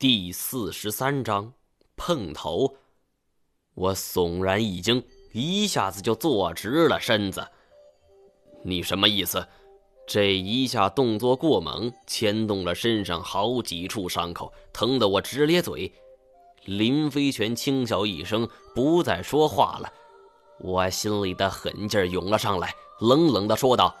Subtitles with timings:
[0.00, 1.52] 第四十三章
[1.96, 2.76] 碰头。
[3.74, 5.02] 我悚然一惊，
[5.32, 7.44] 一下子就坐直了身子。
[8.62, 9.44] 你什么意思？
[10.06, 15.92] 这一下动作过猛，牵动了身上好几处伤口，疼得我直咧嘴。
[16.64, 19.92] 林飞泉轻笑一声，不再说话了。
[20.60, 23.92] 我心里的狠劲儿涌了上来，冷冷的说道：“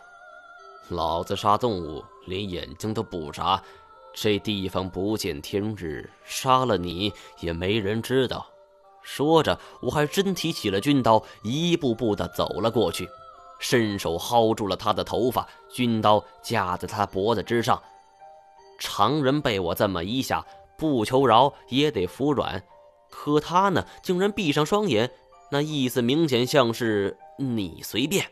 [0.90, 3.60] 老子杀动物，连眼睛都不眨。”
[4.14, 8.46] 这地方不见天日，杀了你也没人知道。
[9.02, 13.08] 说着，我还真提起了军刀，一步步的走了过去，
[13.58, 17.80] 伸手薅住了他的头发，军刀架在他脖子之上。
[18.78, 20.44] 常人被我这么一下，
[20.76, 22.62] 不求饶也得服软，
[23.08, 25.10] 可他呢，竟然闭上双眼，
[25.50, 28.26] 那意思明显像是你随便。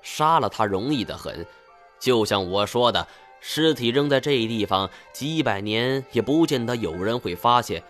[0.00, 1.46] 杀了他容易的很，
[1.98, 3.06] 就像我说的。
[3.46, 7.84] 尸体扔在这地方几百年也不见得有人会发现，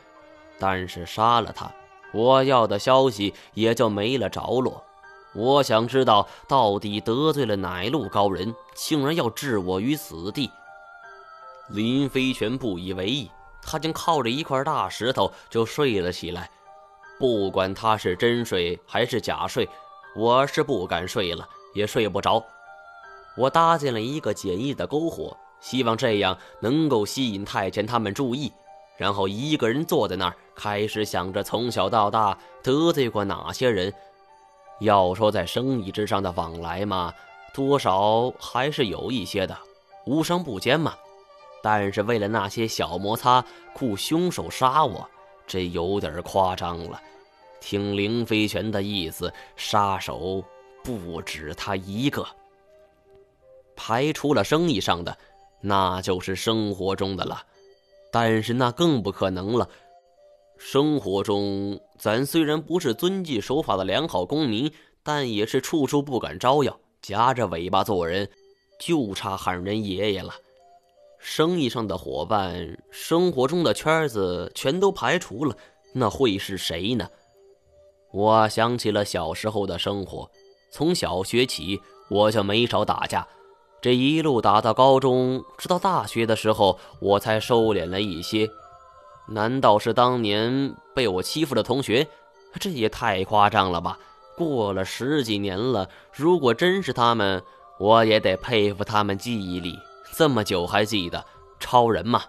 [0.58, 1.72] 但是杀了他，
[2.12, 4.82] 我要的消息也就没了着落。
[5.32, 10.50] 我想知道到底得罪了哪路高人，竟然要置我于死地。
[11.68, 13.30] 林飞泉不以为意，
[13.62, 16.50] 他竟靠着一块大石头就睡了起来。
[17.16, 19.68] 不管他是真睡还是假睡，
[20.16, 22.44] 我是不敢睡了，也睡不着。
[23.36, 25.36] 我搭建了一个简易的篝火。
[25.64, 28.52] 希望这样能够吸引太监他们注意，
[28.98, 33.90] 然后一个人坐在那儿，开始想着从小到大得罪过哪些人。
[34.80, 37.14] 要说在生意之上的往来嘛，
[37.54, 39.56] 多少还是有一些的，
[40.04, 40.94] 无商不奸嘛。
[41.62, 43.42] 但是为了那些小摩擦，
[43.72, 45.08] 雇凶手杀我，
[45.46, 47.00] 这有点夸张了。
[47.58, 50.44] 听凌飞泉的意思，杀手
[50.82, 52.26] 不止他一个，
[53.74, 55.16] 排除了生意上的。
[55.66, 57.42] 那就是生活中的了，
[58.12, 59.66] 但是那更不可能了。
[60.58, 64.70] 生活中，咱虽然不是遵纪守法的良好公民，
[65.02, 68.28] 但也是处处不敢招摇，夹着尾巴做人，
[68.78, 70.34] 就差喊人爷爷了。
[71.18, 75.56] 生意上的伙伴，生活中的圈子全都排除了，
[75.94, 77.08] 那会是谁呢？
[78.12, 80.30] 我想起了小时候的生活，
[80.70, 81.80] 从小学起，
[82.10, 83.26] 我就没少打架。
[83.84, 88.48] 这一路打到高中，直到大学的时候，我才收敛了一些。
[89.28, 92.08] 难道是当年被我欺负的同学？
[92.58, 93.98] 这也太夸张了吧！
[94.38, 97.42] 过了十几年了，如果真是他们，
[97.78, 99.78] 我也得佩服他们记忆力
[100.14, 101.22] 这么久还记得，
[101.60, 102.22] 超人嘛！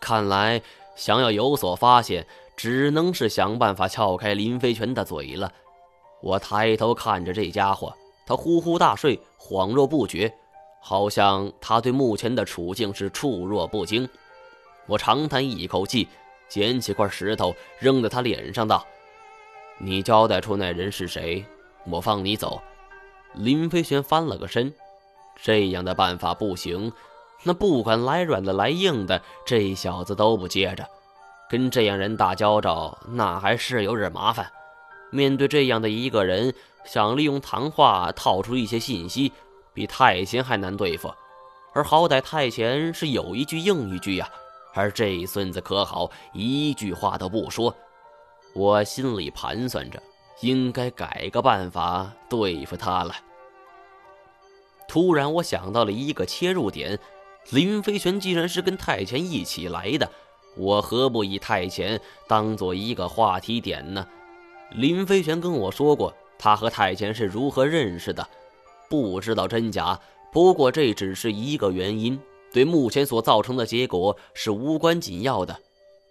[0.00, 0.62] 看来
[0.96, 2.26] 想要有所发现，
[2.56, 5.52] 只能是想办法撬开林飞泉的嘴了。
[6.22, 7.94] 我抬头看着这家伙。
[8.26, 10.32] 他呼呼大睡，恍若不觉，
[10.80, 14.08] 好像他对目前的处境是处若不惊。
[14.86, 16.08] 我长叹一口气，
[16.48, 18.86] 捡起块石头扔在他脸上，道
[19.78, 21.44] ：“你交代出那人是谁，
[21.86, 22.60] 我放你走。”
[23.34, 24.74] 林飞旋翻了个身，
[25.42, 26.92] 这样的办法不行。
[27.44, 30.86] 那不管来软的来硬的，这小子都不接着。
[31.48, 34.50] 跟这样人打交道，那还是有点麻烦。
[35.12, 36.52] 面对这样的一个人。
[36.84, 39.30] 想利用谈话套出一些信息，
[39.72, 41.14] 比太监还难对付。
[41.72, 44.28] 而好歹太监是有一句应一句呀，
[44.74, 47.72] 而这孙子可好，一句话都不说。
[48.52, 50.02] 我心里盘算着，
[50.40, 53.14] 应该改个办法对付他了。
[54.88, 56.98] 突然，我想到了一个切入点：
[57.50, 60.10] 林飞泉既然是跟太监一起来的，
[60.56, 64.04] 我何不以太监当做一个话题点呢？
[64.74, 66.14] 林飞泉跟我说过。
[66.38, 68.28] 他和太监是如何认识的？
[68.90, 70.00] 不知道真假。
[70.32, 72.18] 不过这只是一个原因，
[72.52, 75.56] 对目前所造成的结果是无关紧要的。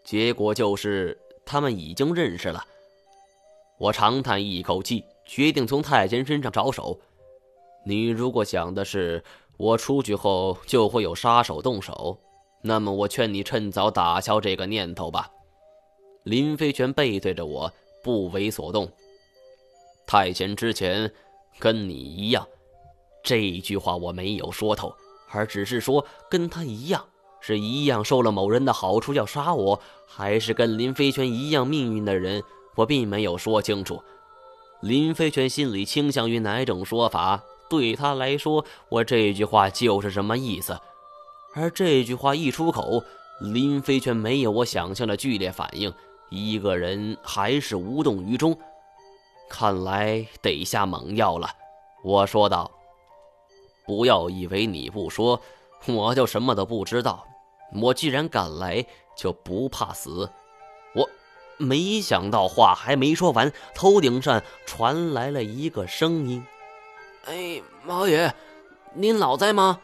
[0.06, 2.64] 结果就是他们已经认识了。
[3.78, 6.98] 我长叹一口气，决定从太监身上着手。
[7.86, 9.22] 你如果想的是
[9.58, 12.18] 我出去后就会有杀手动手，
[12.62, 15.30] 那么我劝你趁早打消这个念头吧。
[16.24, 18.92] 林飞泉背对着我，不为所动。
[20.06, 21.12] 太监之前
[21.60, 22.48] 跟你一样，
[23.24, 24.94] 这句话我没有说透，
[25.30, 27.06] 而只是说跟他一样，
[27.40, 32.44] 是一样受了某人的好处要杀我，还是跟林飞泉一样命运的人，
[32.76, 34.02] 我并没有说清楚。
[34.82, 40.78] 林飞泉心里倾向于哪种说法，对他来说，我这句话就是什么意思。
[41.54, 43.04] 而这句话一出口，
[43.40, 45.94] 林飞泉没有我想象的剧烈反应，
[46.32, 48.58] 一个人还是无动于衷。
[49.50, 51.50] 看来得下猛药了，
[52.04, 52.72] 我说道。
[53.86, 55.42] 不要以为你不说，
[55.88, 57.26] 我就什么都不知道。
[57.82, 58.86] 我既然敢来，
[59.18, 60.30] 就不怕死。
[60.96, 61.10] 我
[61.58, 66.46] 没想到话还没说完，头顶上传来了一个声音
[67.28, 68.34] ：“哎，毛爷，
[68.94, 69.80] 您老在吗？”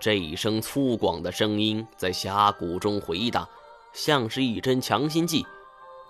[0.00, 3.48] 这一声粗犷的声音在峡谷中回荡，
[3.92, 5.46] 像是一针强心剂。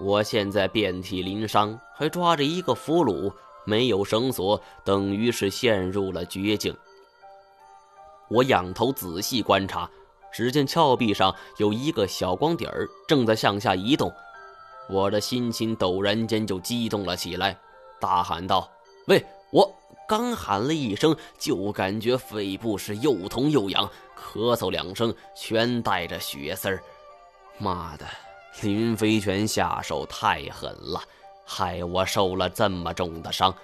[0.00, 3.32] 我现在遍体鳞伤，还抓着一个俘虏，
[3.64, 6.76] 没有绳索，等于是陷入了绝境。
[8.28, 9.90] 我仰头仔细观察，
[10.32, 14.12] 只见峭壁上有一个小光点儿正在向下移动。
[14.88, 17.58] 我的心情陡然间就激动了起来，
[18.00, 18.70] 大喊道
[19.08, 19.74] ：“喂！”我
[20.06, 26.82] 刚喊了一声，就感觉肺部是又痛又痒，咳嗽两声，全带着血丝儿。
[27.56, 28.06] 妈的，
[28.60, 31.00] 林飞泉下手太狠了，
[31.44, 33.54] 害我受了这么重的伤。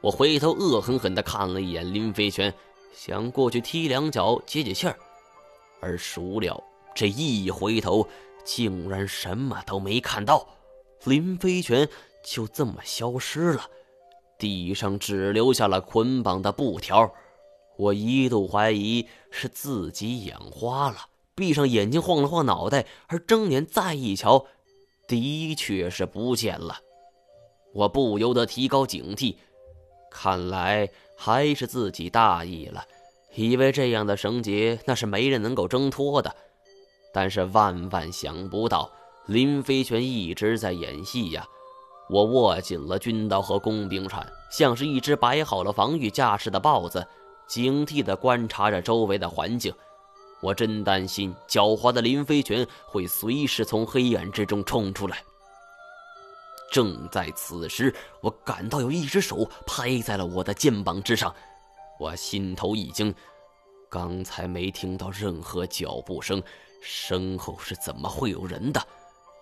[0.00, 2.52] 我回头恶狠狠地看了一眼林飞泉。
[2.94, 4.96] 想过去踢两脚解解气儿，
[5.80, 6.60] 而孰料
[6.94, 8.08] 这一回头，
[8.44, 10.44] 竟然什么都没看到，
[11.04, 11.88] 林飞泉
[12.24, 13.62] 就这么消失了，
[14.36, 17.12] 地上只留下了捆绑的布条。
[17.76, 20.96] 我一度怀疑是自己眼花了，
[21.38, 24.44] 闭上眼睛晃了晃脑袋，而睁眼再一瞧，
[25.06, 26.78] 的确是不见了。
[27.72, 29.36] 我不由得提高警惕。
[30.10, 32.84] 看来还是自己大意了，
[33.34, 36.34] 以为这样的绳结那是没人能够挣脱的。
[37.12, 38.90] 但是万万想不到，
[39.26, 41.46] 林飞泉一直在演戏呀！
[42.10, 47.06] 我握紧了军刀和工兵铲，像是一只摆好了防御架势的豹子，
[47.46, 49.72] 警惕地观察着周围的环境。
[50.40, 55.22] 我真担心狡猾的林飞泉会随时从黑暗之中冲出来。
[56.70, 61.34] 正在此时，我感到有一只手拍在了我的肩膀之上，
[61.98, 63.14] 我心头一惊，
[63.88, 66.42] 刚才没听到任何脚步声，
[66.82, 68.80] 身后是怎么会有人的？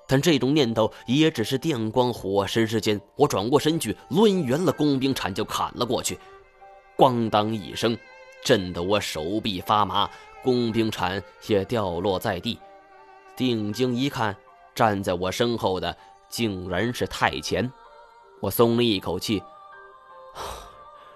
[0.07, 6.17] 但这种念头也只是电光火石之间，我转过身去，抡圆了工兵铲就砍了过去，
[6.97, 7.99] 咣当一声，
[8.45, 10.09] 震得我手臂发麻，
[10.47, 12.57] 工兵铲也掉落在地。
[13.35, 14.37] 定睛一看，
[14.77, 15.97] 站在我身后的。
[16.29, 17.73] 竟然是太前，
[18.41, 19.43] 我松了一口气。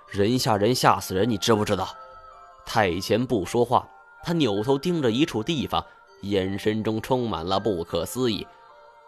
[0.09, 1.89] 人吓人，吓死人，你知不知道？
[2.65, 3.87] 太前不说话，
[4.23, 5.85] 他扭头盯着一处地方，
[6.23, 8.47] 眼神中充满了不可思议。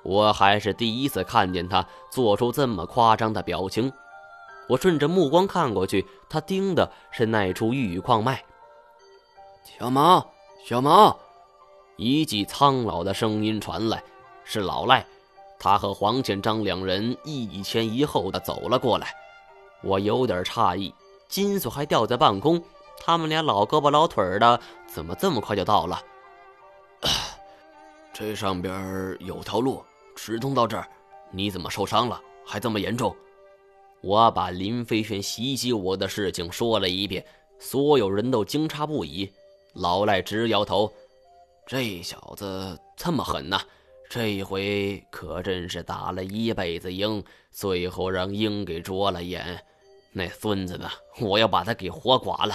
[0.02, 3.92] 我还是第一次看见他做出这么夸张的表情。
[4.68, 8.44] 我顺着目光看过去，他盯的是那处玉矿脉。
[9.64, 10.24] 小毛，
[10.64, 11.16] 小毛，
[11.96, 14.02] 一记苍老的声音传来，
[14.44, 15.04] 是老赖。
[15.58, 19.14] 他和黄建章两人一前一后的走了过来，
[19.82, 20.92] 我有点诧异，
[21.28, 22.60] 金锁还吊在半空，
[22.98, 26.02] 他们俩老胳膊老腿的，怎么这么快就到了？
[28.12, 29.84] 这上边有条路
[30.16, 30.88] 直通到这儿，
[31.30, 32.20] 你怎么受伤了？
[32.44, 33.14] 还这么严重？
[34.00, 37.24] 我把林飞轩袭击我的事情说了一遍，
[37.60, 39.32] 所有人都惊诧不已。
[39.74, 40.92] 老赖直摇头
[41.66, 43.60] ：“这小子这么狠呐！”
[44.10, 49.64] 这一回可真是打了一辈子鹰，最后让鹰给啄了眼。
[50.12, 50.90] 那孙子呢？
[51.18, 52.54] 我要把他给活剐了！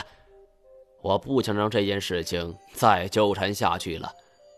[1.02, 4.12] 我不想让这件事情再纠缠下去了。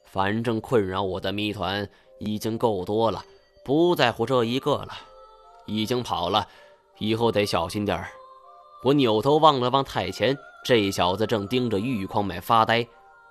[0.03, 1.87] 反正困扰我的谜团
[2.19, 3.23] 已经够多了，
[3.63, 4.89] 不在乎这一个了。
[5.65, 6.45] 已经跑了，
[6.97, 8.09] 以后得小心点儿。
[8.83, 12.87] 我扭头望了望太前，这小子正盯着玉矿脉发呆，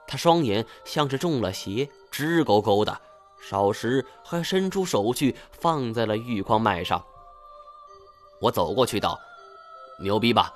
[0.06, 3.00] 他双眼像是中了邪，直勾勾的。
[3.40, 7.02] 少时还伸出手去，放在了玉矿脉上。
[8.40, 9.18] 我走过去道
[10.02, 10.52] ：“牛逼吧？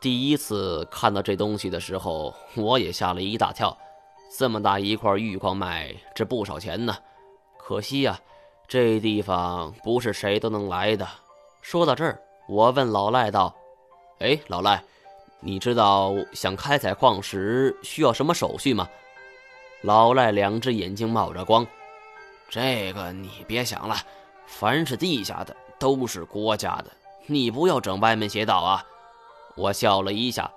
[0.00, 3.76] 第一次看到这东西的时候，我也吓了一大跳。
[4.36, 6.96] 这么大一块玉矿脉，值不少钱呢。
[7.56, 8.18] 可惜呀，
[8.66, 11.08] 这地方不是谁都能来的。”
[11.62, 13.54] 说到这儿，我问老赖道
[14.20, 14.82] ：“哎，老赖，
[15.40, 18.88] 你知道想开采矿石需要什么手续吗？”
[19.82, 21.66] 老赖两只眼睛冒着光。
[22.50, 23.96] 这个你别想了，
[24.46, 26.86] 凡是地下的都是国家的，
[27.26, 28.84] 你不要整歪门邪道啊！
[29.54, 30.50] 我笑了一下，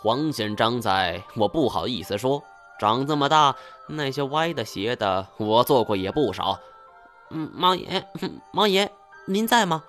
[0.00, 2.42] 黄显章在，我不好意思说，
[2.80, 3.54] 长这么大，
[3.88, 6.58] 那些歪的邪的，我做过也不少。
[7.30, 8.04] 嗯，毛爷，
[8.52, 8.90] 毛爷，
[9.26, 9.84] 您在吗？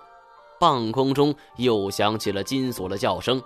[0.58, 3.42] 半空中又响起了金锁的叫声。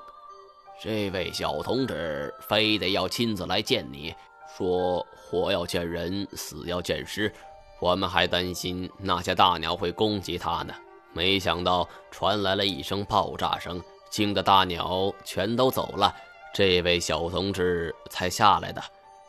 [0.83, 4.15] 这位小同志非得要亲自来见你，
[4.57, 7.33] 说活要见人，死要见尸。
[7.81, 10.75] 我们还担心那些大鸟会攻击他呢，
[11.13, 16.15] 没想到传来了一声爆炸声，惊得大鸟全都走了，
[16.55, 18.83] 这位小同志才下来的。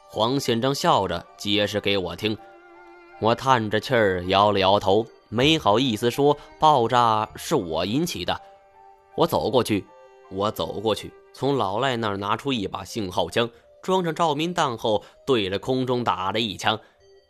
[0.09, 2.38] 黄县长笑着解释给我听。
[3.21, 8.41] 我叹着气儿摇了摇头，没好意思说爆炸是我引起的。
[9.15, 9.85] 我走过去，
[10.29, 13.50] 我走过去，从老赖那儿拿出一把信号枪，
[13.81, 16.77] 装上照明弹后，对着空中打了一枪。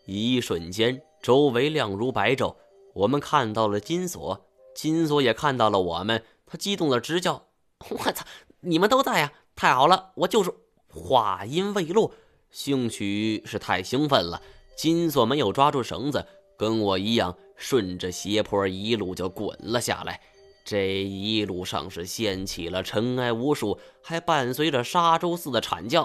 [0.07, 2.55] 一瞬间，周围亮如白昼。
[2.95, 6.23] 我们看到了金锁，金锁也看到了我们。
[6.47, 7.45] 他激动的直叫
[7.87, 8.25] ：“我操！
[8.61, 9.31] 你们都在呀！
[9.55, 10.11] 太好了！
[10.15, 10.51] 我就是……”
[10.89, 12.11] 话音未落，
[12.49, 14.41] 兴许是太兴奋了，
[14.75, 16.25] 金锁没有抓住绳子，
[16.57, 20.19] 跟我一样顺着斜坡一路就滚了下来。
[20.65, 26.03] 这一路上是掀起了尘埃无数，还伴随着沙洲似的惨叫：“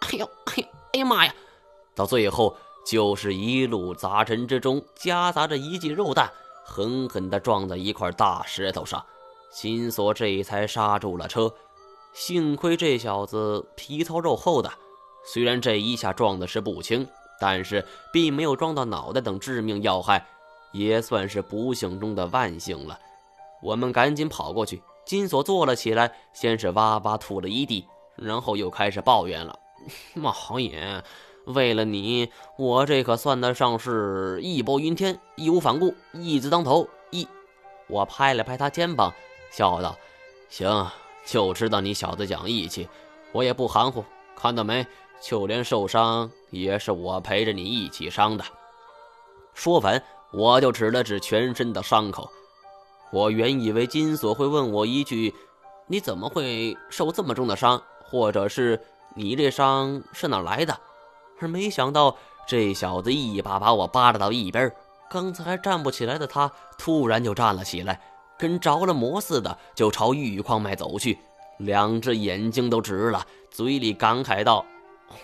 [0.00, 1.34] 哎呦，哎呦，哎呀妈呀！”
[1.94, 2.56] 到最后。
[2.86, 6.30] 就是一路杂陈之中夹杂着一记肉弹，
[6.66, 9.02] 狠狠地撞在一块大石头上，
[9.50, 11.50] 金锁这才刹住了车。
[12.12, 14.70] 幸亏这小子皮糙肉厚的，
[15.24, 17.08] 虽然这一下撞的是不轻，
[17.40, 17.82] 但是
[18.12, 20.26] 并没有撞到脑袋等致命要害，
[20.74, 22.98] 也算是不幸中的万幸了。
[23.62, 29.58] 我们赶紧跑过去，金锁坐了起来，先是哇哇吐了一地，然后又开始抱怨了
[30.12, 31.02] ：“毛爷。”
[31.46, 36.88] 为了你，我这可算得上是义薄云天、义无反顾、义字当头。
[37.10, 37.28] 义，
[37.86, 39.12] 我拍了拍他肩膀，
[39.50, 39.94] 笑道
[40.48, 40.90] ：“行，
[41.26, 42.88] 就知道你小子讲义气，
[43.32, 44.02] 我也不含糊。
[44.34, 44.86] 看到没？
[45.20, 48.44] 就连受伤也是我陪着你一起伤的。”
[49.52, 50.02] 说完，
[50.34, 52.28] 我就指了指全身的伤口。
[53.12, 55.32] 我原以为金锁会问我一句
[55.86, 57.80] ：“你怎么会受这么重的伤？
[58.02, 58.80] 或者是
[59.14, 60.76] 你这伤是哪来的？”
[61.38, 62.16] 而没想到，
[62.48, 64.72] 这小子一把把我扒拉到一边，
[65.08, 68.00] 刚才还站不起来的他，突然就站了起来，
[68.36, 71.18] 跟着了魔似的，就朝玉矿脉走去，
[71.58, 74.66] 两只眼睛都直了，嘴里感慨道：“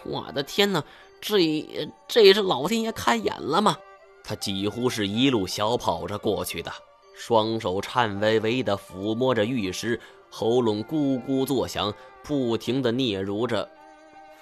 [0.06, 0.84] 我的天哪，
[1.20, 3.76] 这这是老天爷开眼了吗？”
[4.22, 6.72] 他几乎是一路小跑着过去的，
[7.14, 10.00] 双手颤巍巍地抚摸着玉石，
[10.30, 13.68] 喉咙咕咕作响，不停地嗫嚅着：“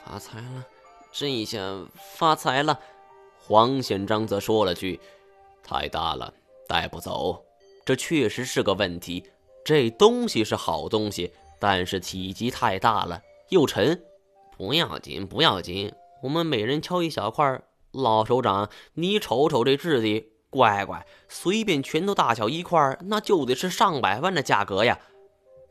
[0.04, 0.66] 发财了。”
[1.10, 1.58] 这下
[2.18, 2.78] 发财了，
[3.40, 5.00] 黄显章则说了句
[5.64, 6.32] ：“太大了，
[6.68, 7.42] 带不走。”
[7.86, 9.24] 这确实是个问题。
[9.64, 14.02] 这东西是好东西，但是体积太大了，又沉。
[14.56, 15.90] 不要紧，不要紧，
[16.22, 17.62] 我们每人敲一小块。
[17.92, 24.98] 老首长，你瞅瞅这质地，乖乖，随便拳头大小一块，那就得是上百万的价格呀。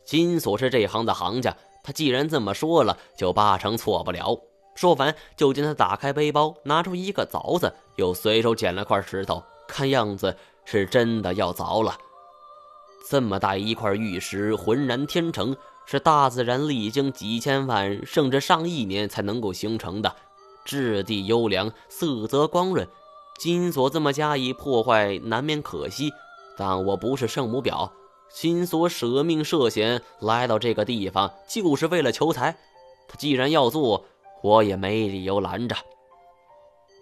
[0.03, 4.39] 金锁是这行的行家，他既然这么说了，就八成错不了。
[4.75, 11.97] 说完，就见他打开背包，拿出一个凿子，又随手捡了块石头，看样子是真的要凿了。
[13.09, 15.55] 这么大一块玉石，浑然天成，
[15.85, 20.13] 是大自然历经几千万甚至上亿年才能够形成的，
[20.67, 22.85] 质地优良，色泽光润。
[23.39, 26.11] 金锁这么加以破坏，难免可惜。
[26.57, 27.89] 但我不是圣母婊，
[28.29, 32.57] 金锁舍命涉险来到这个地方，就是为了求财。
[33.07, 34.03] 他既然要做，
[34.43, 35.75] 我也没理由拦着。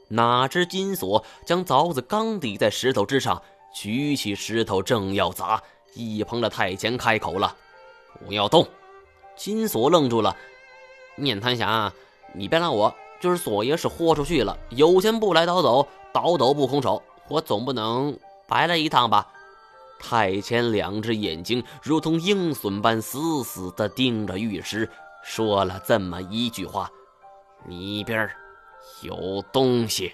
[0.10, 3.42] 哪知金锁将凿子刚抵在石头之上，
[3.74, 5.64] 举起石头正要砸，
[5.96, 7.56] 一旁的太监开口了
[8.24, 8.68] ：“不要动！”
[9.36, 10.36] 金锁愣住了。
[11.16, 11.92] 面瘫侠，
[12.34, 12.94] 你别拦我，
[13.26, 18.16] 就是索爷是豁出去了，有钱不来倒走，倒斗不空手，我总不能
[18.48, 19.28] 白来一趟吧？
[20.00, 24.88] 太监两只眼睛如同鹰隼般死死地盯着玉石，
[25.24, 26.88] 说了这么一句话。
[27.68, 28.30] 里边
[29.02, 30.14] 有东西。